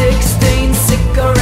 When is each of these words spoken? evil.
evil. 0.00 1.37